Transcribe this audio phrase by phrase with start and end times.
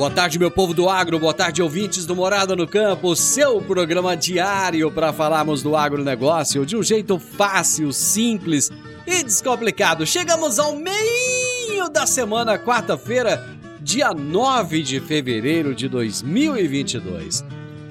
[0.00, 4.16] Boa tarde, meu povo do agro, boa tarde, ouvintes do Morada no Campo, seu programa
[4.16, 8.70] diário para falarmos do agronegócio de um jeito fácil, simples
[9.06, 10.06] e descomplicado.
[10.06, 13.46] Chegamos ao meio da semana, quarta-feira,
[13.78, 17.44] dia 9 de fevereiro de 2022.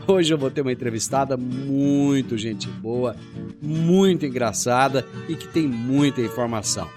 [0.07, 3.15] Hoje eu vou ter uma entrevistada muito gente boa,
[3.61, 6.89] muito engraçada e que tem muita informação.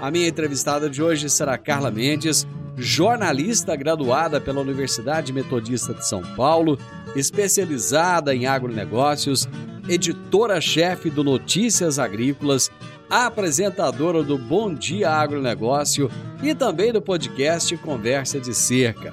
[0.00, 2.46] A minha entrevistada de hoje será Carla Mendes
[2.76, 6.78] jornalista graduada pela Universidade Metodista de São Paulo,
[7.14, 9.48] especializada em agronegócios,
[9.88, 12.70] editora-chefe do Notícias Agrícolas,
[13.10, 16.10] apresentadora do Bom Dia Agronegócio
[16.42, 19.12] e também do podcast Conversa de Cerca.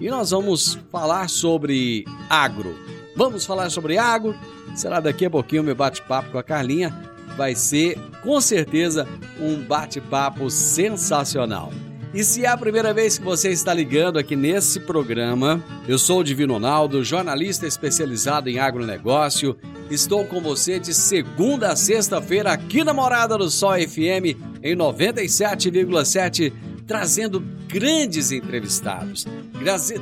[0.00, 2.74] E nós vamos falar sobre agro.
[3.16, 4.34] Vamos falar sobre agro?
[4.74, 6.94] Será daqui a pouquinho meu bate-papo com a Carlinha.
[7.36, 9.06] Vai ser, com certeza,
[9.40, 11.72] um bate-papo sensacional.
[12.18, 16.18] E se é a primeira vez que você está ligando aqui nesse programa, eu sou
[16.18, 19.56] o Divino Ronaldo, jornalista especializado em agronegócio.
[19.88, 24.34] Estou com você de segunda a sexta-feira aqui na Morada do Sol FM
[24.64, 26.52] em 97,7,
[26.88, 29.24] trazendo grandes entrevistados,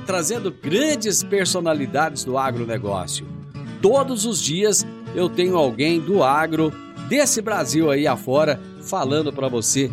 [0.06, 3.27] trazendo grandes personalidades do agronegócio.
[3.83, 6.72] Todos os dias eu tenho alguém do agro
[7.10, 9.93] desse Brasil aí afora falando para você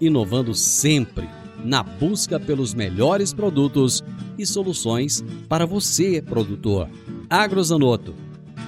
[0.00, 1.28] inovando sempre
[1.64, 4.04] na busca pelos melhores produtos
[4.38, 6.88] e soluções para você, produtor.
[7.28, 8.14] Agrozanoto.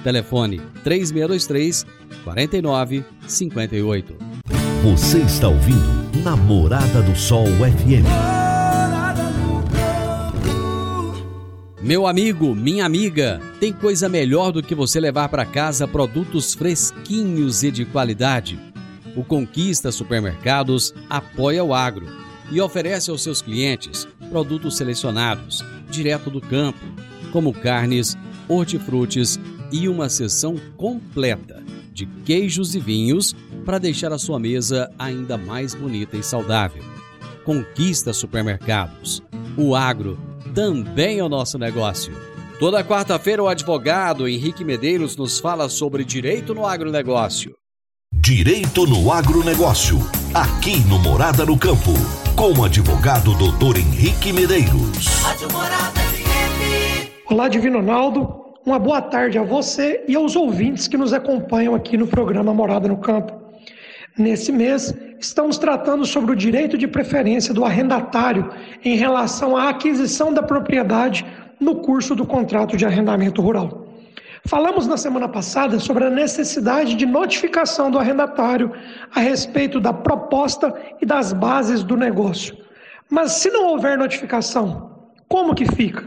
[0.03, 1.85] Telefone 3623
[2.23, 4.15] 4958.
[4.83, 8.07] Você está ouvindo Namorada do Sol FM.
[11.81, 17.63] Meu amigo, minha amiga, tem coisa melhor do que você levar para casa produtos fresquinhos
[17.63, 18.59] e de qualidade
[19.15, 22.07] o Conquista Supermercados apoia o agro
[22.51, 26.79] e oferece aos seus clientes produtos selecionados, direto do campo,
[27.31, 29.39] como carnes, hortifrutis
[29.71, 35.75] e uma seção completa de queijos e vinhos para deixar a sua mesa ainda mais
[35.75, 36.83] bonita e saudável.
[37.43, 39.21] Conquista Supermercados.
[39.57, 40.17] O agro
[40.55, 42.13] também é o nosso negócio.
[42.59, 47.55] Toda quarta-feira, o advogado Henrique Medeiros nos fala sobre direito no agronegócio.
[48.29, 49.97] Direito no Agronegócio,
[50.33, 51.93] aqui no Morada no Campo,
[52.35, 55.07] com o advogado doutor Henrique Medeiros.
[57.27, 58.55] Olá, Divino Ronaldo.
[58.65, 62.87] Uma boa tarde a você e aos ouvintes que nos acompanham aqui no programa Morada
[62.87, 63.33] no Campo.
[64.17, 68.51] Nesse mês, estamos tratando sobre o direito de preferência do arrendatário
[68.85, 71.25] em relação à aquisição da propriedade
[71.59, 73.88] no curso do contrato de arrendamento rural.
[74.45, 78.71] Falamos na semana passada sobre a necessidade de notificação do arrendatário
[79.13, 82.57] a respeito da proposta e das bases do negócio.
[83.09, 86.03] Mas se não houver notificação, como que fica?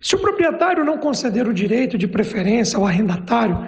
[0.00, 3.66] Se o proprietário não conceder o direito de preferência ao arrendatário,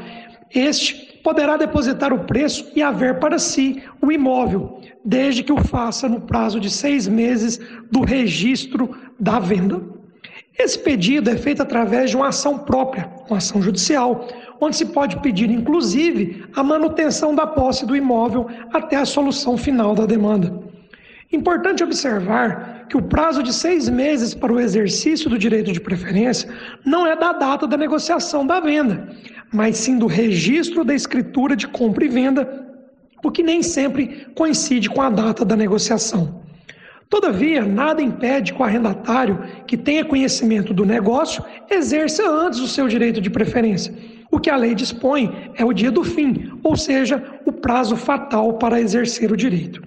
[0.55, 6.09] este poderá depositar o preço e haver para si o imóvel, desde que o faça
[6.09, 7.59] no prazo de seis meses
[7.91, 9.96] do registro da venda.
[10.59, 14.27] Esse pedido é feito através de uma ação própria, uma ação judicial,
[14.61, 19.95] onde se pode pedir, inclusive, a manutenção da posse do imóvel até a solução final
[19.95, 20.67] da demanda.
[21.31, 26.49] Importante observar que o prazo de seis meses para o exercício do direito de preferência
[26.85, 29.09] não é da data da negociação da venda,
[29.53, 32.67] mas sim do registro da escritura de compra e venda,
[33.23, 36.46] o que nem sempre coincide com a data da negociação.
[37.09, 42.89] Todavia, nada impede que o arrendatário que tenha conhecimento do negócio exerça antes o seu
[42.89, 43.95] direito de preferência.
[44.31, 48.55] O que a lei dispõe é o dia do fim, ou seja, o prazo fatal
[48.55, 49.81] para exercer o direito.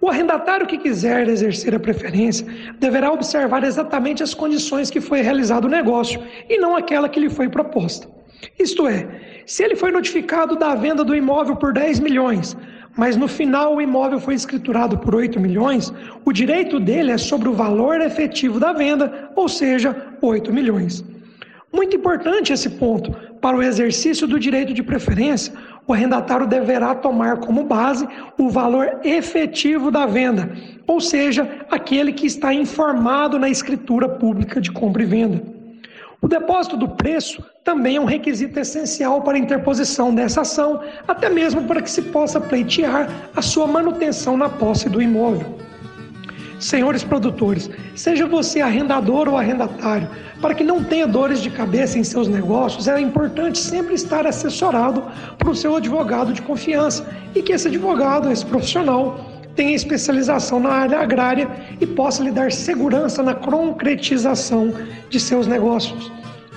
[0.00, 2.46] O arrendatário que quiser exercer a preferência
[2.78, 7.30] deverá observar exatamente as condições que foi realizado o negócio e não aquela que lhe
[7.30, 8.08] foi proposta.
[8.58, 9.08] Isto é,
[9.46, 12.56] se ele foi notificado da venda do imóvel por 10 milhões,
[12.98, 15.92] mas no final o imóvel foi escriturado por 8 milhões,
[16.24, 21.04] o direito dele é sobre o valor efetivo da venda, ou seja, 8 milhões.
[21.72, 23.12] Muito importante esse ponto.
[23.40, 25.54] Para o exercício do direito de preferência,
[25.86, 30.50] o arrendatário deverá tomar como base o valor efetivo da venda,
[30.84, 35.57] ou seja, aquele que está informado na escritura pública de compra e venda.
[36.20, 41.28] O depósito do preço também é um requisito essencial para a interposição dessa ação, até
[41.30, 45.56] mesmo para que se possa pleitear a sua manutenção na posse do imóvel.
[46.58, 50.08] Senhores produtores, seja você arrendador ou arrendatário,
[50.40, 55.04] para que não tenha dores de cabeça em seus negócios, é importante sempre estar assessorado
[55.38, 61.00] por seu advogado de confiança e que esse advogado, esse profissional, tenha especialização na área
[61.00, 61.50] agrária
[61.80, 64.72] e possa lhe dar segurança na concretização
[65.10, 66.12] de seus negócios.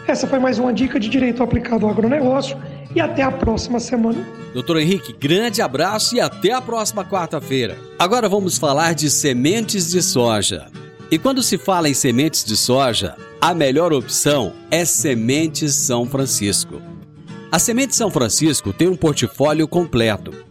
[0.07, 2.55] Essa foi mais uma dica de direito aplicado ao agronegócio
[2.95, 4.23] e até a próxima semana.
[4.53, 7.75] Doutor Henrique, grande abraço e até a próxima quarta-feira.
[7.97, 10.67] Agora vamos falar de sementes de soja.
[11.09, 16.79] E quando se fala em sementes de soja, a melhor opção é Sementes São Francisco.
[17.51, 20.50] A Semente São Francisco tem um portfólio completo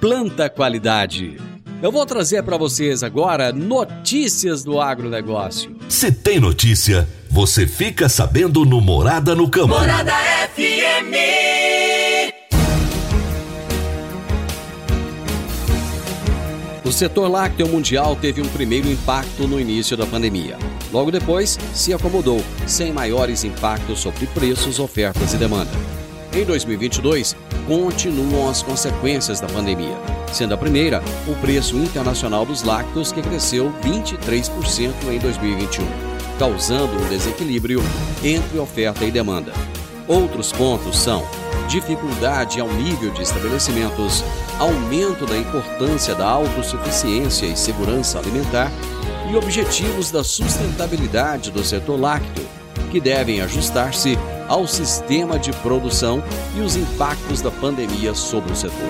[0.00, 1.36] planta qualidade.
[1.82, 5.76] Eu vou trazer para vocês agora notícias do agronegócio.
[5.90, 9.68] Se tem notícia, você fica sabendo no Morada no Campo.
[9.68, 10.12] Morada
[10.54, 11.30] FM.
[16.82, 20.56] O setor lácteo mundial teve um primeiro impacto no início da pandemia.
[20.90, 25.70] Logo depois, se acomodou, sem maiores impactos sobre preços, ofertas e demanda.
[26.32, 27.36] Em 2022,
[27.70, 29.96] continuam as consequências da pandemia,
[30.32, 35.86] sendo a primeira o preço internacional dos lácteos que cresceu 23% em 2021,
[36.36, 37.80] causando um desequilíbrio
[38.24, 39.52] entre oferta e demanda.
[40.08, 41.24] Outros pontos são
[41.68, 44.24] dificuldade ao nível de estabelecimentos,
[44.58, 48.68] aumento da importância da autossuficiência e segurança alimentar
[49.30, 52.44] e objetivos da sustentabilidade do setor lácteo,
[52.90, 54.18] que devem ajustar-se
[54.50, 56.20] ao sistema de produção
[56.56, 58.88] e os impactos da pandemia sobre o setor.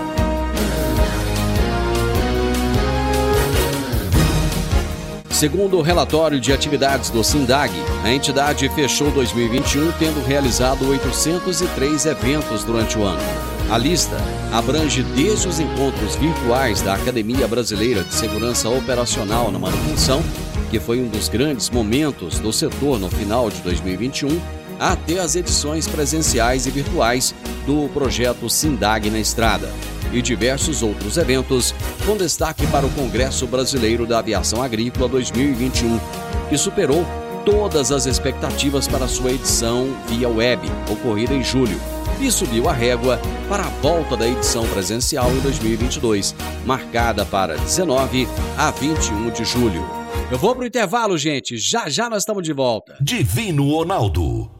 [5.29, 12.64] Segundo o relatório de atividades do SINDAG, a entidade fechou 2021 tendo realizado 803 eventos
[12.64, 13.23] durante o ano.
[13.71, 14.17] A lista
[14.52, 20.23] abrange desde os encontros virtuais da Academia Brasileira de Segurança Operacional na Manutenção,
[20.71, 24.40] que foi um dos grandes momentos do setor no final de 2021,
[24.80, 27.34] até as edições presenciais e virtuais
[27.66, 29.70] do projeto Sindag na Estrada
[30.10, 31.75] e diversos outros eventos,
[32.06, 36.00] com destaque para o Congresso Brasileiro da Aviação Agrícola 2021,
[36.49, 37.04] que superou
[37.44, 41.80] todas as expectativas para sua edição via web, ocorrida em julho,
[42.20, 46.34] e subiu a régua para a volta da edição presencial em 2022,
[46.66, 48.26] marcada para 19
[48.58, 49.84] a 21 de julho.
[50.30, 51.56] Eu vou pro intervalo, gente.
[51.56, 52.96] Já já nós estamos de volta.
[53.00, 54.60] Divino Ronaldo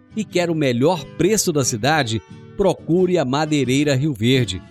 [0.15, 2.21] e quer o melhor preço da cidade,
[2.57, 4.61] procure a Madeireira Rio Verde,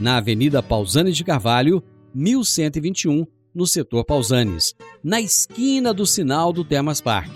[0.00, 1.82] na Avenida Pausanes de Carvalho,
[2.14, 7.30] 1121, no setor Pausanes, na esquina do sinal do Termas Park.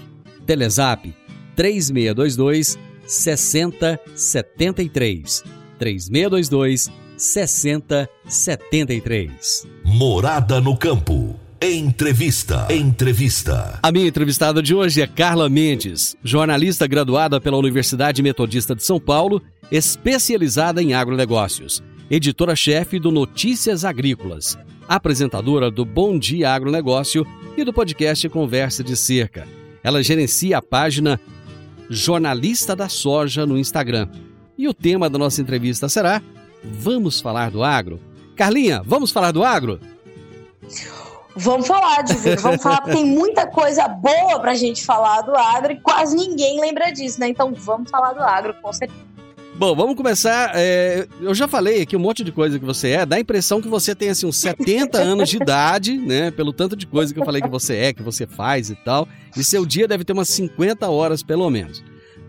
[0.47, 1.13] Telezap
[1.55, 5.45] 3622 6073.
[5.79, 9.69] 3622 6073.
[9.85, 11.39] Morada no campo.
[11.61, 12.69] Entrevista.
[12.71, 13.81] Entrevista.
[13.83, 19.01] A minha entrevistada de hoje é Carla Mendes, jornalista graduada pela Universidade Metodista de São
[19.01, 24.57] Paulo, especializada em agronegócios, editora-chefe do Notícias Agrícolas,
[24.89, 29.45] apresentadora do Bom Dia Agronegócio e do podcast Conversa de Cerca.
[29.83, 31.19] Ela gerencia a página
[31.91, 34.09] Jornalista da Soja no Instagram.
[34.57, 36.23] E o tema da nossa entrevista será
[36.63, 37.99] Vamos falar do agro?
[38.37, 39.81] Carlinha, vamos falar do agro?
[41.39, 45.81] Vamos falar, Divino, vamos falar, tem muita coisa boa pra gente falar do agro e
[45.81, 47.29] quase ninguém lembra disso, né?
[47.29, 49.09] Então vamos falar do agro, com certeza.
[49.55, 50.53] Bom, vamos começar.
[50.55, 53.07] É, eu já falei aqui um monte de coisa que você é.
[53.07, 56.31] Dá a impressão que você tem assim, uns 70 anos de idade, né?
[56.31, 59.09] Pelo tanto de coisa que eu falei que você é, que você faz e tal.
[59.37, 61.83] E seu dia deve ter umas 50 horas, pelo menos,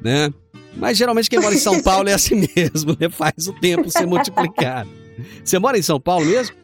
[0.03, 0.33] né?
[0.75, 3.09] Mas geralmente quem mora em São Paulo é assim mesmo, né?
[3.09, 4.89] Faz o tempo ser multiplicado.
[5.43, 6.55] Você mora em São Paulo mesmo?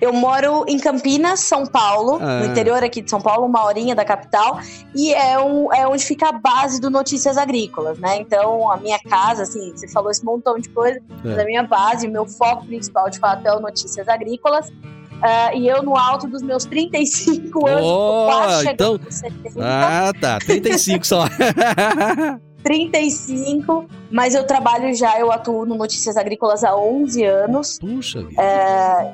[0.00, 2.40] Eu moro em Campinas, São Paulo, ah.
[2.40, 4.60] no interior aqui de São Paulo, uma horinha da capital,
[4.94, 8.16] e é, um, é onde fica a base do Notícias Agrícolas, né?
[8.18, 11.02] Então, a minha casa, assim, você falou esse montão de coisa, é.
[11.22, 14.68] mas a minha base, o meu foco principal, de fato, é o Notícias Agrícolas.
[14.68, 19.10] Uh, e eu no alto dos meus 35 anos, oh, quase chegando então...
[19.10, 19.60] 70.
[19.60, 21.24] Ah, tá, 35 só.
[22.62, 27.78] 35, mas eu trabalho já, eu atuo no Notícias Agrícolas há 11 anos.
[27.78, 28.40] Puxa vida.
[28.40, 29.12] É,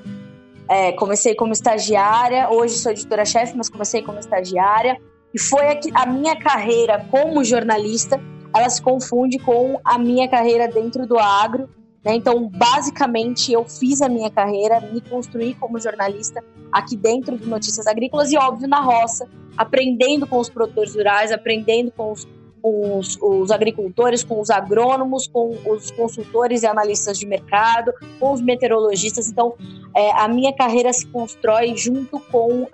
[0.68, 5.00] é, comecei como estagiária, hoje sou editora-chefe, mas comecei como estagiária.
[5.32, 8.20] E foi a, a minha carreira como jornalista,
[8.54, 11.68] ela se confunde com a minha carreira dentro do agro.
[12.04, 12.14] Né?
[12.14, 16.42] Então, basicamente, eu fiz a minha carreira, me construí como jornalista
[16.72, 21.90] aqui dentro do Notícias Agrícolas e, óbvio, na roça, aprendendo com os produtores rurais, aprendendo
[21.90, 22.26] com os
[22.66, 28.32] com os, os, agricultores, com os agrônomos, com os consultores e analistas de mercado, com
[28.32, 29.30] os meteorologistas.
[29.30, 29.54] Então,
[29.94, 32.68] é, a minha carreira se constrói junto com uh,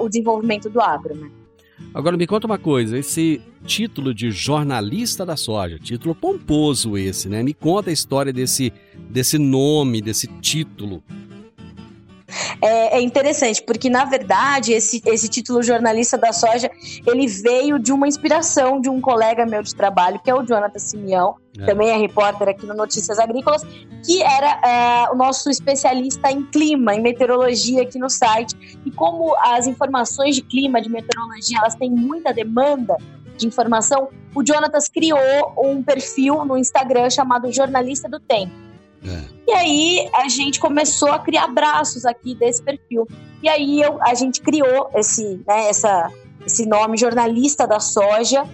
[0.00, 1.14] o desenvolvimento do agro.
[1.14, 1.30] Né?
[1.94, 7.42] Agora me conta uma coisa, esse título de jornalista da soja, título pomposo esse, né?
[7.42, 8.70] Me conta a história desse,
[9.08, 11.02] desse nome, desse título
[12.60, 16.70] é, é, interessante, porque na verdade esse, esse título jornalista da soja
[17.06, 20.78] ele veio de uma inspiração de um colega meu de trabalho, que é o Jonathan
[20.78, 21.64] Simeão, é.
[21.64, 23.64] também é repórter aqui no Notícias Agrícolas,
[24.04, 28.80] que era é, o nosso especialista em clima, em meteorologia aqui no site.
[28.84, 32.96] E como as informações de clima, de meteorologia, elas têm muita demanda,
[33.38, 35.18] de informação, o Jonatas criou
[35.56, 38.67] um perfil no Instagram chamado Jornalista do Tempo.
[39.04, 39.38] É.
[39.46, 43.06] E aí a gente começou a criar braços aqui desse perfil.
[43.42, 46.10] E aí eu, a gente criou esse, né, essa,
[46.44, 48.44] esse nome jornalista da soja,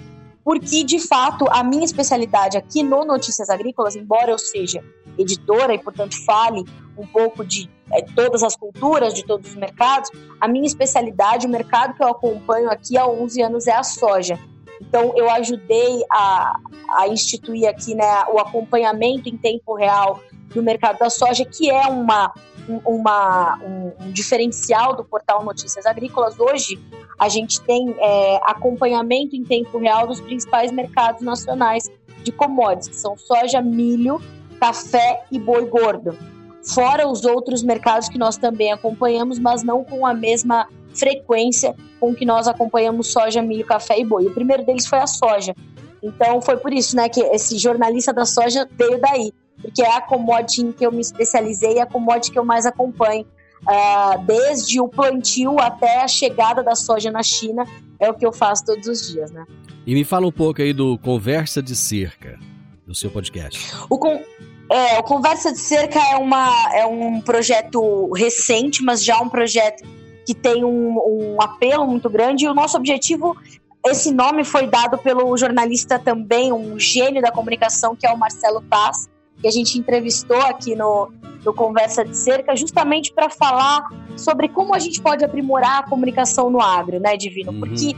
[0.45, 4.85] porque de fato a minha especialidade aqui no Notícias Agrícolas, embora eu seja
[5.17, 6.65] editora e portanto fale
[6.97, 10.11] um pouco de é, todas as culturas, de todos os mercados,
[10.41, 14.39] a minha especialidade, o mercado que eu acompanho aqui há 11 anos é a soja.
[14.89, 16.59] Então, eu ajudei a,
[16.97, 20.21] a instituir aqui né, o acompanhamento em tempo real
[20.55, 22.33] do mercado da soja, que é uma,
[22.85, 26.39] uma, um, diferencial do portal Notícias Agrícolas.
[26.39, 26.81] Hoje,
[27.19, 31.91] a gente tem é, acompanhamento em tempo real dos principais mercados nacionais
[32.23, 34.21] de commodities, que são soja, milho,
[34.61, 36.17] café e boi gordo.
[36.73, 42.15] Fora os outros mercados que nós também acompanhamos, mas não com a mesma frequência com
[42.15, 44.27] que nós acompanhamos soja, milho, café e boi.
[44.27, 45.55] O primeiro deles foi a soja.
[46.03, 50.03] Então foi por isso, né, que esse jornalista da soja veio daí, porque é a
[50.03, 53.27] commodity em que eu me especializei, é a commodity que eu mais acompanho.
[53.63, 57.65] Uh, desde o plantio até a chegada da soja na China,
[57.99, 59.47] é o que eu faço todos os dias, né?
[59.87, 62.39] E me fala um pouco aí do Conversa de Cerca,
[62.87, 63.75] do seu podcast.
[63.89, 64.21] O, con
[64.71, 69.83] é, o Conversa de Cerca é, uma, é um projeto recente, mas já um projeto
[70.25, 72.45] que tem um, um apelo muito grande.
[72.45, 73.37] E o nosso objetivo
[73.87, 78.63] esse nome foi dado pelo jornalista também, um gênio da comunicação, que é o Marcelo
[78.63, 81.13] Taz, que a gente entrevistou aqui no,
[81.45, 86.49] no Conversa de Cerca, justamente para falar sobre como a gente pode aprimorar a comunicação
[86.49, 87.53] no agro, né, Divino?
[87.53, 87.61] Uhum.
[87.61, 87.95] Porque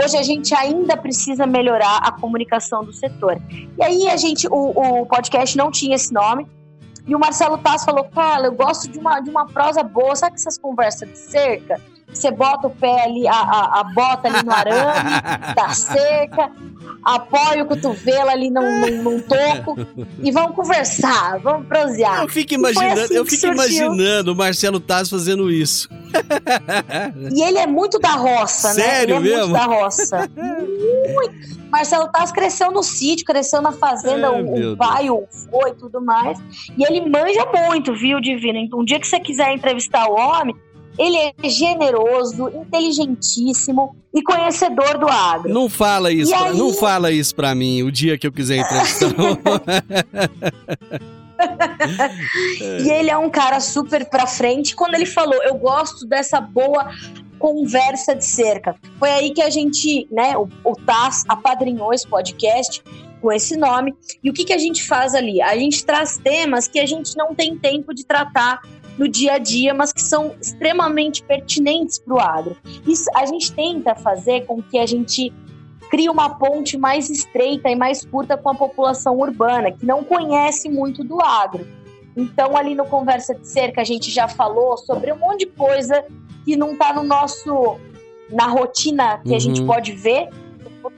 [0.00, 3.40] hoje a gente ainda precisa melhorar a comunicação do setor.
[3.76, 6.46] E aí a gente, o, o podcast não tinha esse nome,
[7.06, 10.34] e o Marcelo Tass falou, cara, eu gosto de uma, de uma prosa boa, sabe
[10.34, 11.80] essas conversas de cerca?
[12.12, 15.10] Você bota o pé ali, a, a, a bota ali no arame
[15.54, 16.50] da cerca,
[17.04, 19.76] apoia o cotovelo ali num, num, num, toco
[20.22, 22.22] e vamos conversar, vamos prosear.
[22.22, 25.88] Eu fico imaginando, assim eu fico imaginando o Marcelo Taz fazendo isso.
[27.34, 29.26] E ele é muito da roça, Sério né?
[29.26, 29.48] Ele é mesmo?
[29.48, 30.30] muito da roça.
[31.12, 31.56] muito.
[31.70, 36.00] Marcelo Taz cresceu no sítio, cresceu na fazenda, é, o, pai, o foi e tudo
[36.00, 36.38] mais.
[36.76, 38.58] E ele manja muito, viu, Divino?
[38.58, 40.56] Então, um dia que você quiser entrevistar o homem,
[40.98, 45.52] ele é generoso, inteligentíssimo e conhecedor do agro.
[45.52, 46.56] Não fala isso, pra, aí...
[46.56, 49.08] não fala isso pra mim o dia que eu quiser entrevistar.
[52.60, 54.74] e ele é um cara super pra frente.
[54.74, 56.90] Quando ele falou, eu gosto dessa boa
[57.38, 58.74] conversa de cerca.
[58.98, 62.82] Foi aí que a gente, né, o, o TAS apadrinhou esse podcast
[63.20, 63.94] com esse nome.
[64.22, 65.40] E o que, que a gente faz ali?
[65.42, 68.60] A gente traz temas que a gente não tem tempo de tratar
[68.98, 72.56] no dia a dia, mas que são extremamente pertinentes para o agro.
[72.86, 75.32] Isso a gente tenta fazer com que a gente
[75.90, 80.68] crie uma ponte mais estreita e mais curta com a população urbana, que não conhece
[80.68, 81.66] muito do agro.
[82.16, 86.04] Então, ali no Conversa de Cerca, a gente já falou sobre um monte de coisa
[86.44, 87.78] que não está no nosso
[88.30, 89.36] na rotina que uhum.
[89.36, 89.66] a gente uhum.
[89.66, 90.28] pode ver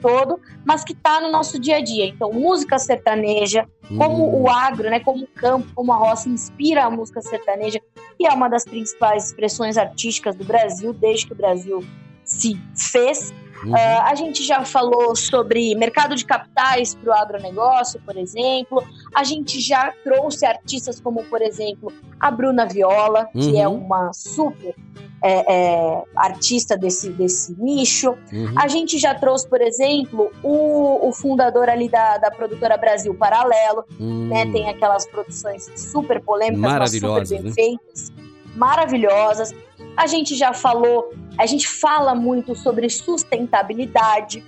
[0.01, 2.05] todo, mas que está no nosso dia a dia.
[2.05, 6.89] Então, música sertaneja, como o agro, né, como o campo, como a roça inspira a
[6.89, 7.81] música sertaneja,
[8.17, 11.83] que é uma das principais expressões artísticas do Brasil desde que o Brasil
[12.23, 13.33] se fez.
[13.63, 13.71] Uhum.
[13.71, 18.83] Uh, a gente já falou sobre mercado de capitais para o agronegócio, por exemplo.
[19.13, 23.41] A gente já trouxe artistas como, por exemplo, a Bruna Viola, uhum.
[23.41, 23.85] que é uhum.
[23.85, 24.75] uma super
[25.21, 28.15] é, é, artista desse, desse nicho.
[28.31, 28.53] Uhum.
[28.57, 33.83] A gente já trouxe, por exemplo, o, o fundador ali da, da produtora Brasil Paralelo,
[33.99, 34.27] uhum.
[34.27, 34.45] né?
[34.51, 37.51] Tem aquelas produções super polêmicas, mas super bem né?
[37.51, 38.11] feitas,
[38.55, 39.53] maravilhosas.
[39.97, 44.43] A gente já falou, a gente fala muito sobre sustentabilidade.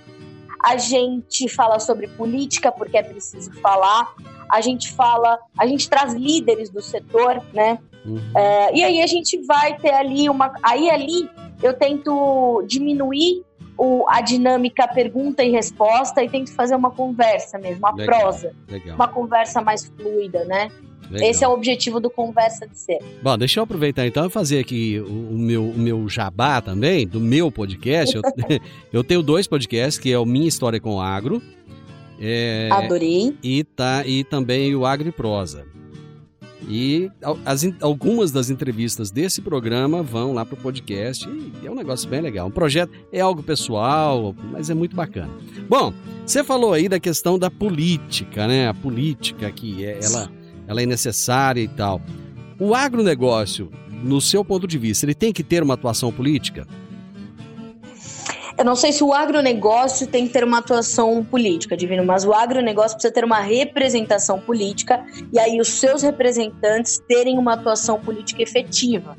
[0.62, 4.14] A gente fala sobre política, porque é preciso falar.
[4.48, 7.78] A gente fala, a gente traz líderes do setor, né?
[8.04, 8.20] Uhum.
[8.36, 10.52] É, e aí a gente vai ter ali uma.
[10.62, 11.30] Aí ali
[11.62, 13.42] eu tento diminuir
[13.76, 18.54] o, a dinâmica pergunta e resposta e tento fazer uma conversa mesmo, uma legal, prosa.
[18.68, 18.94] Legal.
[18.94, 20.70] Uma conversa mais fluida, né?
[21.10, 21.28] Legal.
[21.28, 22.98] Esse é o objetivo do Conversa de Ser.
[23.22, 27.06] Bom, deixa eu aproveitar então e fazer aqui o, o, meu, o meu jabá também,
[27.06, 28.16] do meu podcast.
[28.16, 28.22] eu,
[28.92, 31.42] eu tenho dois podcasts, que é o Minha História com Agro.
[32.18, 33.36] É, Adorei.
[33.42, 35.66] E, tá, e também o Agro e Prosa.
[36.68, 37.10] E
[37.44, 42.08] as, algumas das entrevistas desse programa vão lá para o podcast e é um negócio
[42.08, 42.46] bem legal.
[42.46, 45.30] Um projeto é algo pessoal, mas é muito bacana.
[45.68, 45.92] Bom,
[46.24, 48.68] você falou aí da questão da política, né?
[48.68, 50.30] A política que é, ela,
[50.66, 52.00] ela é necessária e tal.
[52.58, 53.70] O agronegócio,
[54.02, 56.66] no seu ponto de vista, ele tem que ter uma atuação política?
[58.56, 62.34] Eu não sei se o agronegócio tem que ter uma atuação política, Divino, mas o
[62.34, 68.42] agronegócio precisa ter uma representação política e aí os seus representantes terem uma atuação política
[68.42, 69.16] efetiva.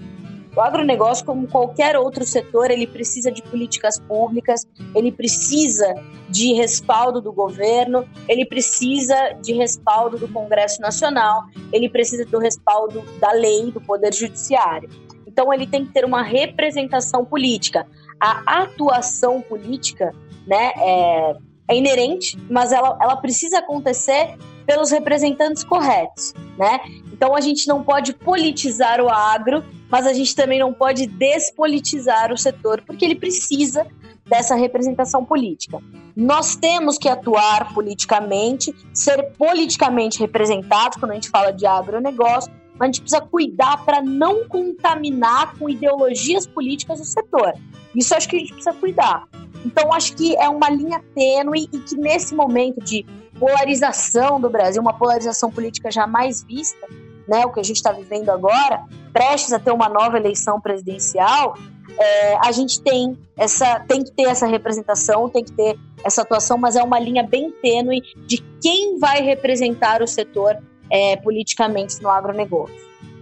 [0.56, 5.96] O agronegócio, como qualquer outro setor, ele precisa de políticas públicas, ele precisa
[6.30, 13.04] de respaldo do governo, ele precisa de respaldo do Congresso Nacional, ele precisa do respaldo
[13.19, 14.89] da lei, do Poder Judiciário.
[15.26, 17.88] Então, ele tem que ter uma representação política
[18.19, 20.13] a atuação política
[20.47, 21.36] né, é,
[21.67, 26.80] é inerente, mas ela, ela precisa acontecer pelos representantes corretos, né?
[27.12, 32.32] Então a gente não pode politizar o agro, mas a gente também não pode despolitizar
[32.32, 33.86] o setor, porque ele precisa
[34.26, 35.80] dessa representação política.
[36.15, 42.86] Nós temos que atuar politicamente, ser politicamente representados quando a gente fala de agronegócio, a
[42.86, 47.54] gente precisa cuidar para não contaminar com ideologias políticas o setor.
[47.96, 49.28] Isso acho que a gente precisa cuidar.
[49.66, 53.06] Então, acho que é uma linha tênue e que nesse momento de
[53.40, 56.88] polarização do Brasil, uma polarização política jamais vista,
[57.28, 58.84] né, o que a gente está vivendo agora,
[59.14, 61.56] prestes a ter uma nova eleição presidencial,
[61.98, 66.58] é, a gente tem essa, tem que ter essa representação, tem que ter essa atuação,
[66.58, 70.58] mas é uma linha bem tênue de quem vai representar o setor
[70.93, 72.75] é, politicamente no agronegócio.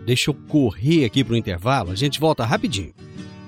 [0.05, 2.93] Deixa eu correr aqui para o intervalo, a gente volta rapidinho.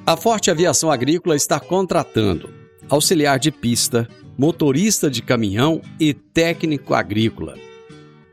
[0.06, 2.50] A Forte Aviação Agrícola está contratando
[2.90, 4.08] auxiliar de pista,
[4.38, 7.56] motorista de caminhão e técnico agrícola.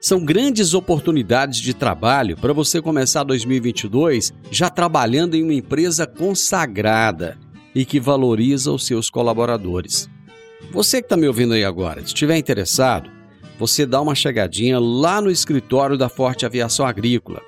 [0.00, 7.38] São grandes oportunidades de trabalho para você começar 2022 já trabalhando em uma empresa consagrada
[7.74, 10.09] e que valoriza os seus colaboradores.
[10.72, 13.11] Você que está me ouvindo aí agora, se estiver interessado,
[13.61, 17.42] você dá uma chegadinha lá no escritório da Forte Aviação Agrícola,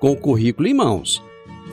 [0.00, 1.22] com o currículo em mãos.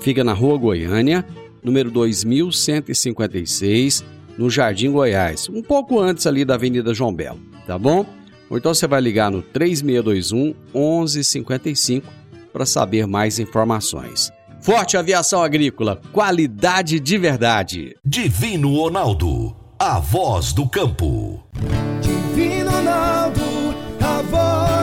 [0.01, 1.25] Fica na Rua Goiânia,
[1.63, 4.03] número 2156,
[4.38, 8.05] no Jardim Goiás, um pouco antes ali da Avenida João Belo, tá bom?
[8.49, 12.05] Ou então você vai ligar no 3621 1155
[12.51, 14.29] para saber mais informações.
[14.60, 17.95] Forte Aviação Agrícola, qualidade de verdade.
[18.03, 21.41] Divino Ronaldo, a voz do campo.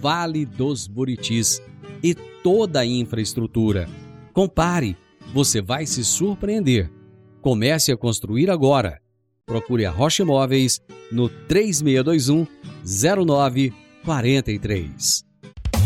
[0.00, 1.60] Vale dos Buritis
[2.02, 3.86] e toda a infraestrutura.
[4.32, 4.96] Compare,
[5.34, 6.90] você vai se surpreender.
[7.42, 8.98] Comece a construir agora.
[9.46, 10.80] Procure a Rocha Imóveis
[11.12, 12.46] no 3621
[12.84, 15.24] 0943.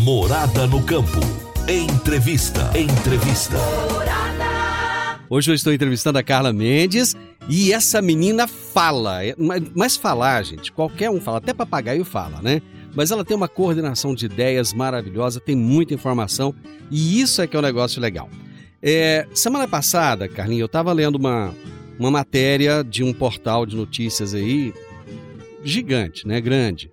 [0.01, 1.19] Morada no campo.
[1.67, 2.71] Entrevista.
[2.77, 3.57] Entrevista.
[5.29, 7.15] Hoje eu estou entrevistando a Carla Mendes
[7.49, 9.35] e essa menina fala, é,
[9.75, 12.61] mas falar, gente, qualquer um fala, até papagaio fala, né?
[12.95, 16.55] Mas ela tem uma coordenação de ideias maravilhosa, tem muita informação
[16.89, 18.29] e isso é que é um negócio legal.
[18.81, 21.53] É, semana passada, Carlinhos, eu estava lendo uma,
[21.99, 24.73] uma matéria de um portal de notícias aí,
[25.63, 26.39] gigante, né?
[26.39, 26.91] Grande,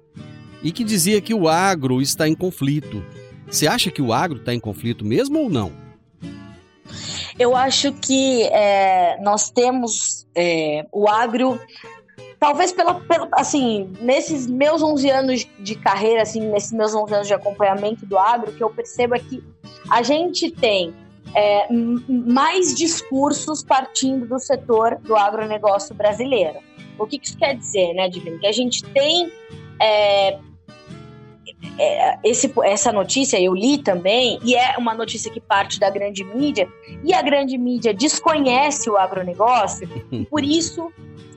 [0.63, 3.05] e que dizia que o agro está em conflito.
[3.47, 5.73] Você acha que o agro está em conflito mesmo ou não?
[7.39, 11.61] Eu acho que é, nós temos é, o agro,
[12.43, 17.29] talvez pela, pela, assim, nesses meus 11 anos de carreira, assim, nesses meus 11 anos
[17.29, 19.41] de acompanhamento do agro, que eu percebo é que
[19.89, 20.93] a gente tem
[21.37, 26.59] é, mais discursos partindo do setor do agronegócio brasileiro.
[26.99, 28.41] O que, que isso quer dizer, né, Divino?
[28.41, 29.31] Que a gente tem
[29.81, 30.37] é,
[31.79, 36.25] é, esse, essa notícia eu li também, e é uma notícia que parte da grande
[36.25, 36.69] mídia,
[37.05, 40.93] e a grande mídia desconhece o agronegócio, e por isso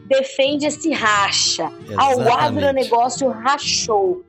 [0.06, 1.72] defende esse racha.
[1.98, 4.24] Ah, o agronegócio rachou.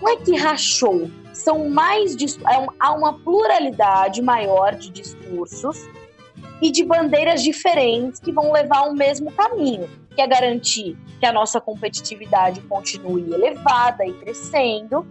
[0.00, 5.88] Não é que rachou, são mais é há uma pluralidade maior de discursos
[6.60, 11.32] e de bandeiras diferentes que vão levar ao mesmo caminho, que é garantir que a
[11.32, 15.06] nossa competitividade continue elevada e crescendo,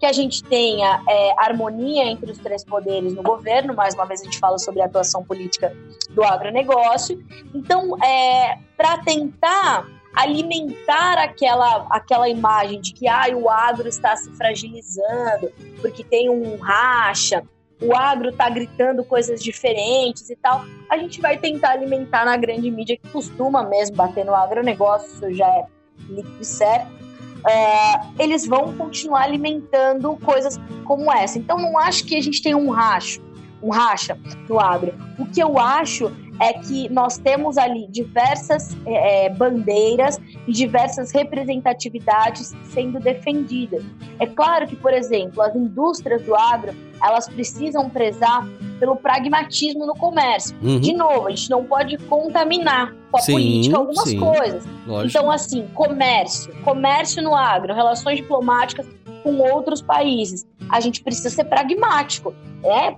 [0.00, 4.22] que a gente tenha é, harmonia entre os três poderes no governo, mais uma vez
[4.22, 5.76] a gente fala sobre a atuação política
[6.08, 7.22] do agronegócio.
[7.54, 9.86] Então, é, para tentar
[10.16, 16.56] alimentar aquela, aquela imagem de que ah, o agro está se fragilizando porque tem um
[16.56, 17.44] racha,
[17.80, 22.70] o agro está gritando coisas diferentes e tal, a gente vai tentar alimentar na grande
[22.70, 25.66] mídia que costuma mesmo bater no agronegócio, isso já é
[26.08, 27.09] líquido certo,
[27.48, 31.38] é, eles vão continuar alimentando coisas como essa.
[31.38, 33.20] Então não acho que a gente tem um racho,
[33.62, 34.92] um racha no agro.
[35.20, 41.12] O que eu acho é que nós temos ali diversas é, é, bandeiras e diversas
[41.12, 43.84] representatividades sendo defendidas.
[44.18, 48.46] É claro que, por exemplo, as indústrias do agro elas precisam prezar
[48.78, 50.56] pelo pragmatismo no comércio.
[50.62, 50.80] Uhum.
[50.80, 54.18] De novo, a gente não pode contaminar com a sim, política algumas sim.
[54.18, 54.64] coisas.
[54.86, 55.08] Lógico.
[55.08, 58.86] Então, assim, comércio, comércio no agro, relações diplomáticas
[59.22, 60.46] com outros países.
[60.68, 62.34] A gente precisa ser pragmático.
[62.62, 62.94] É,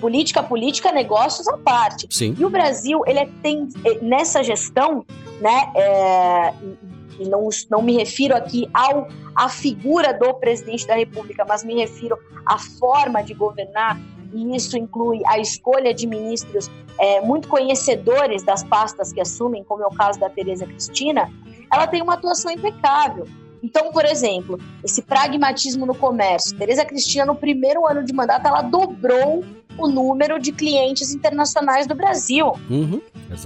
[0.00, 2.06] política, política, negócios à parte.
[2.10, 2.34] Sim.
[2.38, 3.68] E o Brasil, ele é, tem
[4.00, 5.04] nessa gestão,
[5.40, 5.72] né?
[5.74, 6.54] É,
[7.18, 11.74] e não, não me refiro aqui ao à figura do presidente da República, mas me
[11.74, 13.96] refiro à forma de governar.
[14.32, 19.84] E isso inclui a escolha de ministros é, muito conhecedores das pastas que assumem, como
[19.84, 21.32] é o caso da Tereza Cristina.
[21.72, 23.26] Ela tem uma atuação impecável.
[23.62, 26.56] Então, por exemplo, esse pragmatismo no comércio.
[26.56, 29.44] Tereza Cristina, no primeiro ano de mandato, ela dobrou
[29.78, 32.52] o número de clientes internacionais do Brasil.
[32.68, 33.00] Uhum,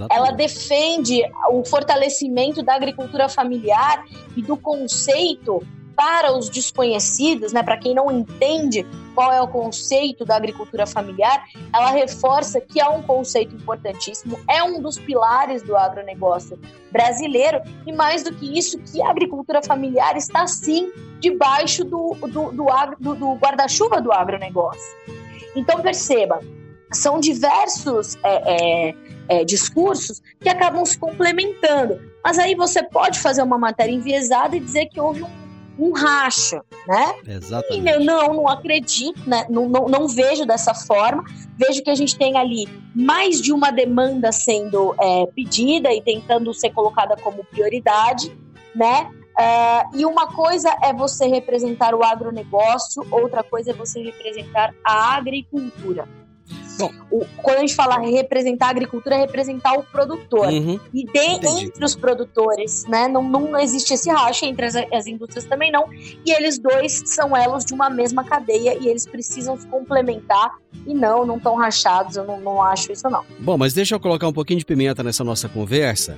[0.09, 4.03] ela defende o fortalecimento da agricultura familiar
[4.35, 5.61] e do conceito
[5.95, 11.45] para os desconhecidos, né, para quem não entende qual é o conceito da agricultura familiar,
[11.71, 16.59] ela reforça que é um conceito importantíssimo, é um dos pilares do agronegócio
[16.91, 22.51] brasileiro e mais do que isso, que a agricultura familiar está sim debaixo do, do,
[22.51, 22.65] do,
[22.99, 25.22] do, do guarda-chuva do agronegócio.
[25.55, 26.39] Então perceba,
[26.91, 28.95] são diversos é, é,
[29.29, 31.99] é, discursos que acabam se complementando.
[32.23, 35.43] Mas aí você pode fazer uma matéria enviesada e dizer que houve um
[35.77, 37.15] um racha, né?
[37.27, 37.87] Exatamente.
[37.87, 39.45] E eu não, não acredito, né?
[39.49, 41.23] Não, não, não, vejo dessa forma.
[41.57, 46.53] Vejo que a gente tem ali mais de uma demanda sendo é, pedida e tentando
[46.53, 48.35] ser colocada como prioridade,
[48.75, 49.09] né?
[49.39, 55.15] Uh, e uma coisa é você representar o agronegócio, outra coisa é você representar a
[55.15, 56.07] agricultura.
[57.11, 60.47] O, quando a gente fala representar a agricultura, é representar o produtor.
[60.47, 60.79] Uhum.
[60.93, 63.07] E de, entre os produtores, né?
[63.07, 65.85] Não, não existe esse racha, entre as, as indústrias também não.
[65.93, 70.51] E eles dois são elos de uma mesma cadeia e eles precisam se complementar.
[70.85, 73.23] E não, não estão rachados, eu não, não acho isso não.
[73.39, 76.17] Bom, mas deixa eu colocar um pouquinho de pimenta nessa nossa conversa.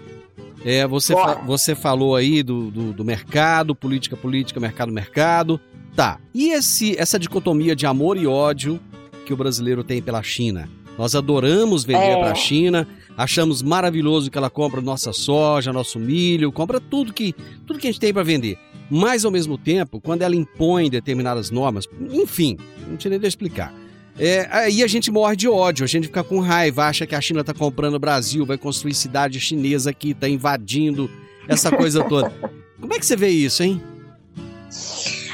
[0.66, 5.62] É, você, fa você falou aí do, do, do, mercado, política, política, mercado, mercado.
[5.96, 6.20] Tá.
[6.34, 8.80] E esse, essa dicotomia de amor e ódio
[9.28, 10.68] que o brasileiro tem pela China?
[10.98, 12.20] Nós adoramos vender é.
[12.20, 17.36] para a China, achamos maravilhoso que ela compra nossa soja, nosso milho, compra tudo que,
[17.68, 18.58] tudo que a gente tem para vender.
[18.90, 23.72] Mas, ao mesmo tempo, quando ela impõe determinadas normas, enfim, não tinha nem de explicar.
[24.18, 27.22] É, aí a gente morre de ódio, a gente fica com raiva, acha que a
[27.22, 31.10] China está comprando o Brasil, vai construir cidade chinesa aqui, está invadindo
[31.48, 32.32] essa coisa toda.
[32.80, 33.82] Como é que você vê isso, hein?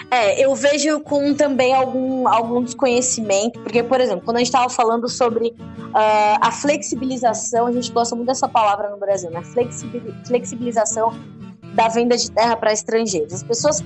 [0.09, 4.69] É, eu vejo com também algum, algum desconhecimento, porque, por exemplo, quando a gente estava
[4.69, 9.41] falando sobre uh, a flexibilização, a gente gosta muito dessa palavra no Brasil, né?
[10.25, 11.17] Flexibilização
[11.73, 13.33] da venda de terra para estrangeiros.
[13.33, 13.81] As pessoas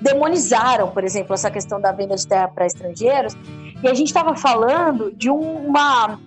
[0.00, 3.34] demonizaram, por exemplo, essa questão da venda de terra para estrangeiros,
[3.82, 6.18] e a gente estava falando de uma.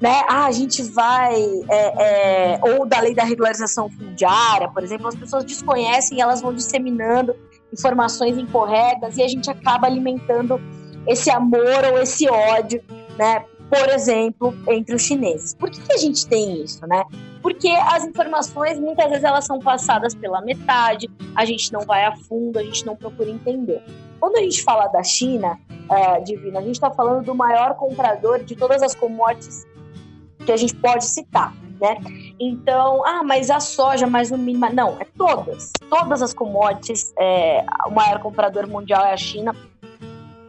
[0.00, 1.34] Né, ah, a gente vai.
[1.70, 6.52] É, é, ou da lei da regularização fundiária, por exemplo, as pessoas desconhecem elas vão
[6.52, 7.34] disseminando
[7.72, 10.60] informações incorretas e a gente acaba alimentando
[11.06, 12.82] esse amor ou esse ódio,
[13.16, 13.44] né?
[13.68, 15.54] Por exemplo, entre os chineses.
[15.54, 17.04] Por que, que a gente tem isso, né?
[17.42, 22.16] Porque as informações muitas vezes elas são passadas pela metade, a gente não vai a
[22.16, 23.82] fundo, a gente não procura entender.
[24.18, 25.58] Quando a gente fala da China,
[25.90, 29.66] é, Divina, a gente está falando do maior comprador de todas as commodities
[30.44, 31.98] que a gente pode citar, né?
[32.38, 34.68] Então, ah, mas a soja, mais o mínimo.
[34.72, 35.72] Não, é todas.
[35.90, 39.54] Todas as commodities, é, o maior comprador mundial é a China.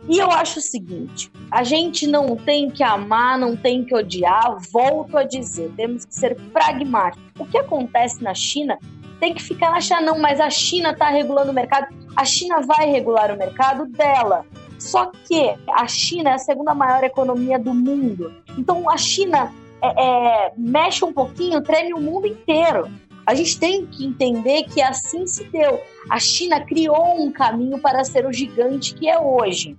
[0.08, 4.58] E eu acho o seguinte: a gente não tem que amar, não tem que odiar,
[4.72, 7.24] volto a dizer, temos que ser pragmáticos.
[7.38, 8.78] O que acontece na China
[9.20, 11.93] tem que ficar na China, não, mas a China está regulando o mercado.
[12.15, 14.46] A China vai regular o mercado dela.
[14.80, 18.32] Só que a China é a segunda maior economia do mundo.
[18.58, 22.88] Então a China é, é, mexe um pouquinho, treme o mundo inteiro.
[23.26, 25.82] A gente tem que entender que assim se deu.
[26.10, 29.78] A China criou um caminho para ser o gigante que é hoje.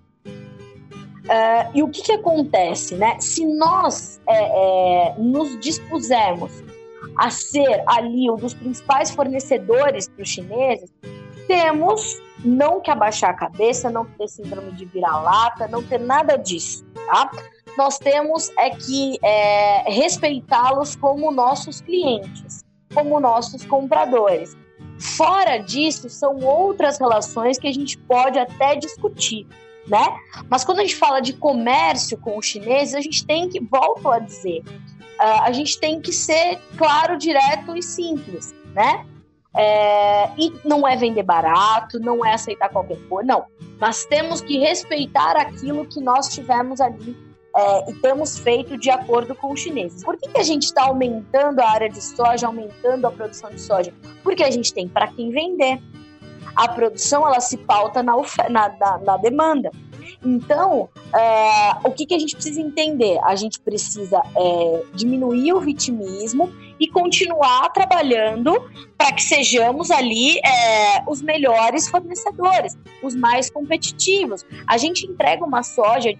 [1.28, 3.20] Uh, e o que, que acontece, né?
[3.20, 6.64] Se nós é, é, nos dispusermos
[7.18, 10.90] a ser ali um dos principais fornecedores para os chineses,
[11.46, 16.86] temos não que abaixar a cabeça, não ter síndrome de vira-lata, não ter nada disso,
[16.94, 17.30] tá?
[17.76, 22.64] Nós temos é que é, respeitá-los como nossos clientes,
[22.94, 24.56] como nossos compradores.
[25.16, 29.46] Fora disso, são outras relações que a gente pode até discutir,
[29.88, 30.16] né?
[30.48, 34.08] Mas quando a gente fala de comércio com os chineses, a gente tem que, volto
[34.08, 39.04] a dizer, uh, a gente tem que ser claro, direto e simples, né?
[39.56, 43.44] É, e não é vender barato, não é aceitar qualquer coisa, não.
[43.80, 47.16] Nós temos que respeitar aquilo que nós tivemos ali
[47.56, 50.04] é, e temos feito de acordo com os chineses.
[50.04, 53.60] Por que, que a gente está aumentando a área de soja, aumentando a produção de
[53.60, 53.92] soja?
[54.22, 55.80] Porque a gente tem para quem vender.
[56.54, 58.14] A produção ela se pauta na,
[58.48, 59.70] na, na, na demanda.
[60.24, 63.18] Então, é, o que, que a gente precisa entender?
[63.22, 68.52] A gente precisa é, diminuir o vitimismo e continuar trabalhando
[68.96, 74.44] para que sejamos ali é, os melhores fornecedores, os mais competitivos.
[74.66, 76.12] A gente entrega uma soja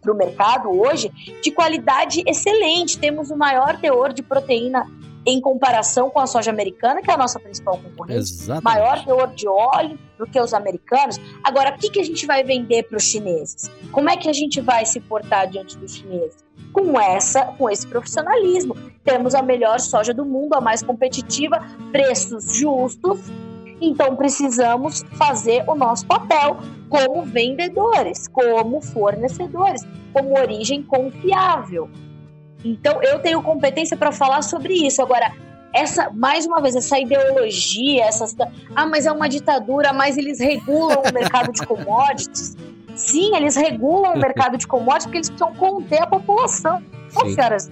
[0.00, 1.10] para o mercado hoje
[1.42, 2.98] de qualidade excelente.
[2.98, 4.88] Temos o maior teor de proteína
[5.24, 8.64] em comparação com a soja americana, que é a nossa principal concorrente, Exatamente.
[8.64, 11.20] maior teor de óleo do que os americanos.
[11.44, 13.70] Agora, o que, que a gente vai vender para os chineses?
[13.90, 16.44] Como é que a gente vai se portar diante dos chineses?
[16.72, 18.76] Com essa, com esse profissionalismo.
[19.04, 23.20] Temos a melhor soja do mundo, a mais competitiva, preços justos.
[23.80, 26.58] Então precisamos fazer o nosso papel
[26.88, 29.82] como vendedores, como fornecedores,
[30.12, 31.90] como origem confiável.
[32.64, 35.02] Então, eu tenho competência para falar sobre isso.
[35.02, 35.32] Agora,
[35.72, 38.36] essa, mais uma vez, essa ideologia, essas.
[38.74, 42.56] Ah, mas é uma ditadura, mas eles regulam o mercado de commodities.
[42.94, 46.82] Sim, eles regulam o mercado de commodities porque eles precisam conter a população.
[47.08, 47.34] Sim.
[47.34, 47.70] senhoras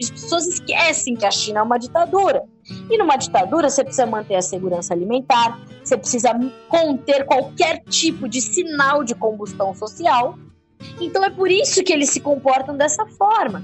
[0.00, 2.42] as pessoas esquecem que a China é uma ditadura.
[2.90, 6.30] E numa ditadura, você precisa manter a segurança alimentar, você precisa
[6.68, 10.38] conter qualquer tipo de sinal de combustão social.
[11.00, 13.62] Então é por isso que eles se comportam dessa forma.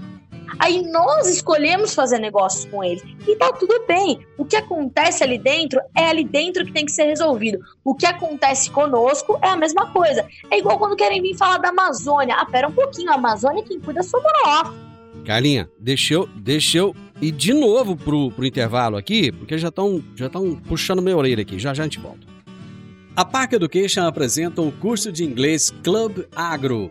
[0.59, 3.03] Aí nós escolhemos fazer negócios com eles.
[3.27, 4.27] E tá tudo bem.
[4.37, 7.59] O que acontece ali dentro é ali dentro que tem que ser resolvido.
[7.85, 10.27] O que acontece conosco é a mesma coisa.
[10.51, 12.35] É igual quando querem vir falar da Amazônia.
[12.37, 14.73] Ah, pera um pouquinho, a Amazônia quem cuida somos nós.
[15.25, 20.03] Carlinha, deixa eu, deixa eu ir de novo pro, pro intervalo aqui, porque já estão
[20.17, 20.31] já
[20.67, 21.59] puxando minha orelha aqui.
[21.59, 22.27] Já já a gente volta.
[23.15, 26.91] A Park Education apresenta o curso de inglês Club Agro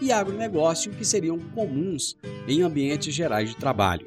[0.00, 4.06] e agronegócio que seriam comuns em ambientes gerais de trabalho.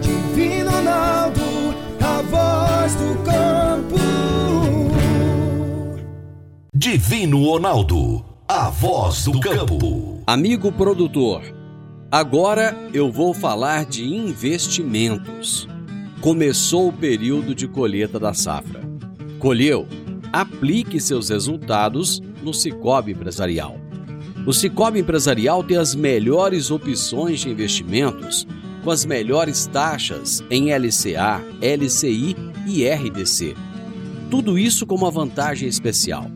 [0.00, 1.42] Divino Ronaldo,
[2.00, 3.96] a voz do campo.
[6.74, 10.22] Divino Ronaldo, a voz do campo.
[10.26, 11.42] Amigo produtor,
[12.10, 15.66] agora eu vou falar de investimentos.
[16.20, 18.80] Começou o período de colheita da safra.
[19.40, 19.88] Colheu?
[20.32, 23.76] Aplique seus resultados no Cicobi Empresarial.
[24.46, 28.46] O Cicobi Empresarial tem as melhores opções de investimentos
[28.82, 32.36] com as melhores taxas em LCA, LCI
[32.66, 33.54] e RDC.
[34.30, 36.30] Tudo isso com uma vantagem especial.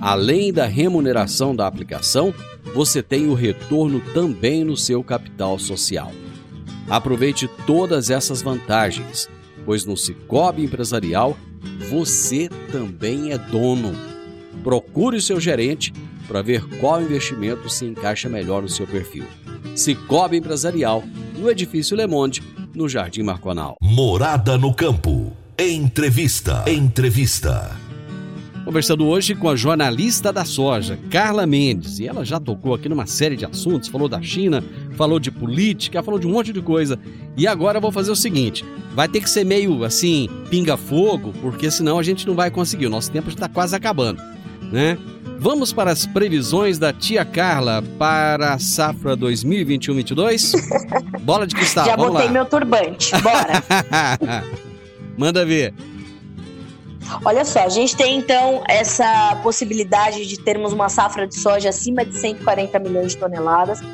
[0.00, 2.34] Além da remuneração da aplicação,
[2.74, 6.12] você tem o retorno também no seu capital social.
[6.88, 9.28] Aproveite todas essas vantagens,
[9.64, 11.36] pois no Cicobi Empresarial
[11.90, 13.92] você também é dono.
[14.62, 15.92] Procure o seu gerente
[16.26, 19.24] para ver qual investimento se encaixa melhor no seu perfil.
[19.74, 21.02] Cicobi Empresarial,
[21.40, 22.42] no Edifício Le Monde,
[22.74, 23.76] no Jardim Marconal.
[23.80, 25.32] Morada no Campo.
[25.58, 26.64] Entrevista.
[26.66, 27.76] Entrevista.
[28.62, 33.06] Conversando hoje com a jornalista da soja, Carla Mendes, e ela já tocou aqui numa
[33.06, 34.62] série de assuntos, falou da China,
[34.96, 36.98] falou de política, falou de um monte de coisa.
[37.38, 38.62] E agora eu vou fazer o seguinte:
[38.94, 42.86] vai ter que ser meio assim, pinga-fogo, porque senão a gente não vai conseguir.
[42.86, 44.22] O nosso tempo já está quase acabando,
[44.70, 44.98] né?
[45.42, 50.52] Vamos para as previsões da tia Carla para a safra 2021-22?
[51.24, 52.30] Bola de cristal, Já botei lá.
[52.30, 54.44] meu turbante, bora.
[55.16, 55.72] Manda ver.
[57.24, 62.04] Olha só, a gente tem então essa possibilidade de termos uma safra de soja acima
[62.04, 63.80] de 140 milhões de toneladas.
[63.80, 63.86] Uh,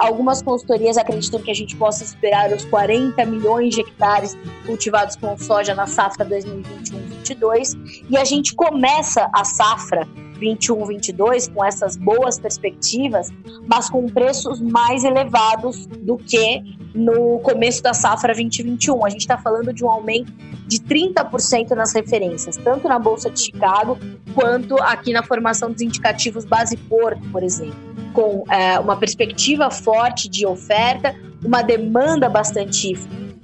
[0.00, 5.38] algumas consultorias acreditam que a gente possa esperar os 40 milhões de hectares cultivados com
[5.38, 10.08] soja na safra 2021-22 e a gente começa a safra
[10.42, 13.30] 21-22 com essas boas perspectivas,
[13.66, 16.62] mas com preços mais elevados do que
[16.94, 19.04] no começo da safra 2021.
[19.04, 20.32] A gente está falando de um aumento
[20.66, 23.98] de 30% nas referências, tanto na Bolsa de Chicago
[24.34, 27.74] quanto aqui na formação dos indicativos base Porto, por exemplo,
[28.12, 32.94] com é, uma perspectiva forte de oferta, uma demanda bastante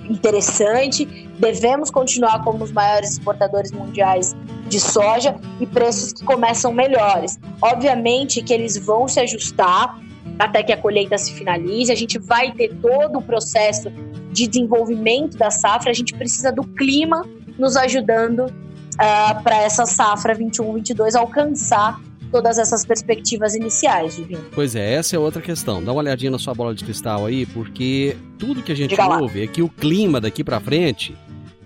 [0.09, 1.05] interessante.
[1.39, 4.35] Devemos continuar como os maiores exportadores mundiais
[4.67, 7.39] de soja e preços que começam melhores.
[7.61, 9.99] Obviamente que eles vão se ajustar
[10.39, 13.91] até que a colheita se finalize, a gente vai ter todo o processo
[14.31, 17.27] de desenvolvimento da safra, a gente precisa do clima
[17.59, 24.45] nos ajudando uh, para essa safra 21-22 alcançar todas essas perspectivas iniciais, Divino.
[24.55, 25.83] Pois é, essa é outra questão.
[25.83, 29.07] Dá uma olhadinha na sua bola de cristal aí, porque tudo que a gente Diga
[29.07, 29.21] lá.
[29.21, 31.17] ouve é que o clima daqui para frente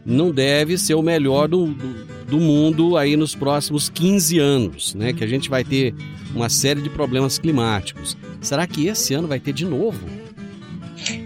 [0.05, 5.12] não deve ser o melhor do, do, do mundo aí nos próximos 15 anos, né?
[5.12, 5.94] Que a gente vai ter
[6.35, 8.17] uma série de problemas climáticos.
[8.40, 10.00] Será que esse ano vai ter de novo?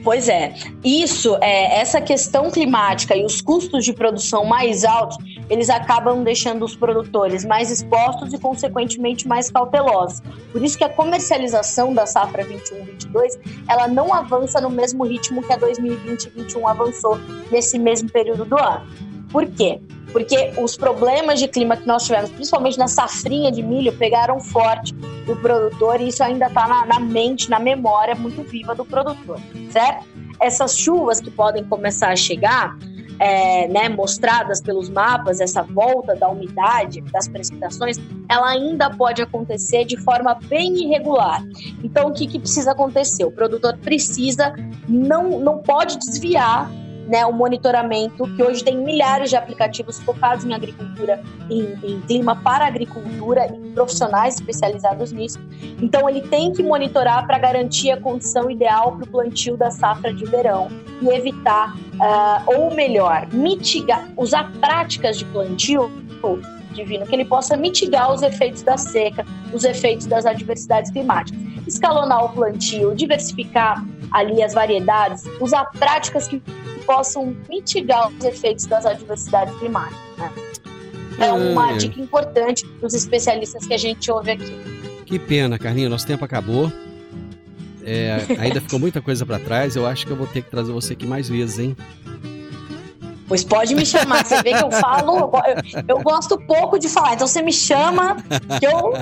[0.03, 5.19] Pois é, isso, é, essa questão climática e os custos de produção mais altos,
[5.49, 10.21] eles acabam deixando os produtores mais expostos e, consequentemente, mais cautelosos.
[10.53, 13.39] Por isso que a comercialização da safra 21-22,
[13.69, 17.19] ela não avança no mesmo ritmo que a 2020-21 avançou
[17.51, 18.87] nesse mesmo período do ano.
[19.31, 19.81] Por quê?
[20.13, 24.95] Porque os problemas de clima que nós tivemos, principalmente na safrinha de milho, pegaram forte
[24.95, 29.41] do produtor e isso ainda está na, na mente, na memória muito viva do produtor,
[29.71, 30.07] certo?
[30.41, 32.79] Essas chuvas que podem começar a chegar,
[33.19, 37.99] é, né, mostradas pelos mapas, essa volta da umidade, das precipitações,
[38.29, 41.43] ela ainda pode acontecer de forma bem irregular.
[41.83, 43.25] Então, o que, que precisa acontecer?
[43.25, 44.55] O produtor precisa,
[44.89, 46.71] não, não pode desviar
[47.07, 52.37] né, o monitoramento, que hoje tem milhares de aplicativos focados em agricultura, em, em clima
[52.37, 55.39] para agricultura, e profissionais especializados nisso.
[55.81, 60.13] Então, ele tem que monitorar para garantir a condição ideal para o plantio da safra
[60.13, 60.69] de verão
[61.01, 65.91] e evitar, uh, ou melhor, mitigar, usar práticas de plantio
[66.73, 71.41] divino, que ele possa mitigar os efeitos da seca, os efeitos das adversidades climáticas.
[71.67, 76.41] Escalonar o plantio, diversificar ali as variedades, usar práticas que
[76.87, 80.01] possam mitigar os efeitos das adversidades climáticas.
[80.17, 80.33] Né?
[81.19, 81.77] É uma é.
[81.77, 84.55] dica importante dos especialistas que a gente ouve aqui.
[85.05, 86.71] Que pena, Carlinhos, nosso tempo acabou.
[87.85, 89.77] É, ainda ficou muita coisa para trás.
[89.77, 91.77] Eu acho que eu vou ter que trazer você aqui mais vezes, hein?
[93.29, 94.25] Pois pode me chamar.
[94.25, 95.33] Você vê que eu falo, eu,
[95.89, 97.15] eu gosto pouco de falar.
[97.15, 98.17] Então você me chama
[98.59, 98.93] que eu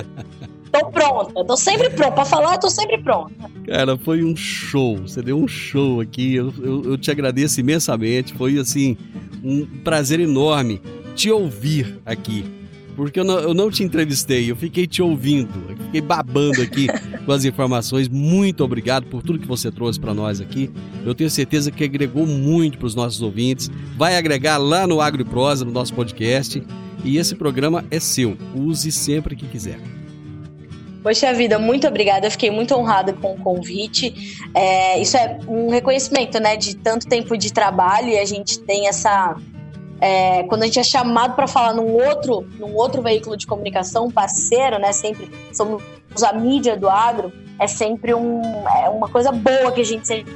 [0.79, 1.45] tô pronta.
[1.45, 2.11] Tô sempre pronta.
[2.11, 3.33] Pra falar, eu tô sempre pronta.
[3.67, 4.97] Cara, foi um show.
[4.97, 6.35] Você deu um show aqui.
[6.35, 8.33] Eu, eu, eu te agradeço imensamente.
[8.33, 8.97] Foi, assim,
[9.43, 10.81] um prazer enorme
[11.15, 12.45] te ouvir aqui.
[12.95, 16.87] Porque eu não, eu não te entrevistei, eu fiquei te ouvindo, eu fiquei babando aqui
[17.25, 18.07] com as informações.
[18.07, 20.71] Muito obrigado por tudo que você trouxe para nós aqui.
[21.05, 23.69] Eu tenho certeza que agregou muito para os nossos ouvintes.
[23.97, 26.63] Vai agregar lá no Agro e Prosa, no nosso podcast.
[27.03, 28.37] E esse programa é seu.
[28.55, 29.79] Use sempre que quiser.
[31.05, 32.31] Poxa vida, muito obrigada.
[32.31, 34.39] Fiquei muito honrada com o convite.
[34.55, 38.87] É, isso é um reconhecimento, né, de tanto tempo de trabalho e a gente tem
[38.87, 39.35] essa.
[40.01, 44.09] É, quando a gente é chamado para falar num outro, num outro veículo de comunicação,
[44.09, 45.83] parceiro, né, sempre somos
[46.23, 50.33] a mídia do agro, é sempre um, é uma coisa boa que a gente sempre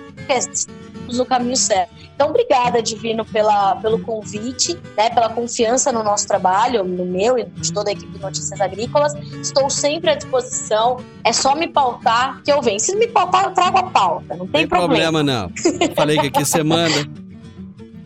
[1.17, 1.93] no caminho certo.
[2.15, 7.45] Então, obrigada, Divino, pela, pelo convite, né, pela confiança no nosso trabalho, no meu e
[7.45, 9.13] de toda a equipe de Notícias Agrícolas.
[9.41, 10.97] Estou sempre à disposição.
[11.23, 12.79] É só me pautar que eu venho.
[12.79, 14.35] Se me pautar, eu trago a pauta.
[14.35, 15.19] Não tem, tem problema.
[15.19, 15.23] problema.
[15.23, 15.51] não.
[15.95, 17.07] Falei que aqui você manda.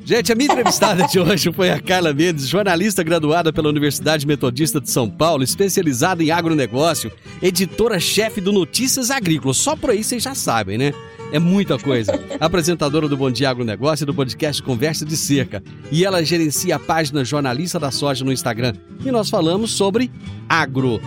[0.06, 4.82] Gente, a minha entrevistada de hoje foi a Carla Mendes, jornalista graduada pela Universidade Metodista
[4.82, 7.10] de São Paulo, especializada em agronegócio,
[7.42, 9.56] editora-chefe do Notícias Agrícolas.
[9.56, 10.94] Só por aí vocês já sabem, né?
[11.34, 12.14] É muita coisa.
[12.40, 15.64] Apresentadora do Bom Dia Agronegócio e do podcast Conversa de Cerca.
[15.92, 18.74] E ela gerencia a página Jornalista da Soja no Instagram.
[19.04, 20.12] E nós falamos sobre
[20.48, 21.02] agro.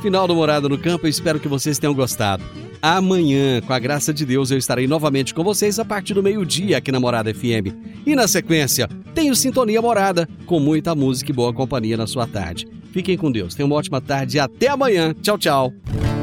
[0.00, 2.44] Final do Morada no Campo, eu espero que vocês tenham gostado.
[2.80, 6.78] Amanhã, com a graça de Deus, eu estarei novamente com vocês a partir do meio-dia
[6.78, 7.74] aqui na Morada FM.
[8.06, 12.68] E na sequência, tenho Sintonia Morada, com muita música e boa companhia na sua tarde.
[12.92, 15.12] Fiquem com Deus, tenham uma ótima tarde e até amanhã.
[15.20, 15.72] Tchau, tchau.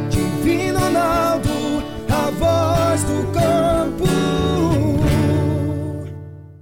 [0.10, 1.50] Divino Ronaldo,
[2.10, 3.49] a voz do